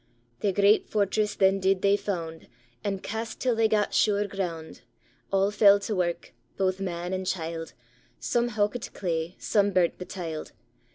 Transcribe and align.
]Their 0.39 0.51
great 0.51 0.87
fortress 0.89 1.35
then 1.35 1.59
did 1.59 1.83
they 1.83 1.95
found, 1.95 2.47
And 2.83 3.03
cast 3.03 3.39
till 3.39 3.55
they 3.55 3.67
gat 3.67 3.93
sure 3.93 4.25
ground. 4.27 4.81
All 5.31 5.51
fell 5.51 5.79
to 5.81 5.95
work, 5.95 6.33
both 6.57 6.79
man 6.79 7.13
and 7.13 7.27
child, 7.27 7.73
Some 8.19 8.47
howkit 8.49 8.93
clay, 8.95 9.35
some 9.37 9.69
burnt 9.69 9.99
the 9.99 10.05
tyld. 10.07 10.53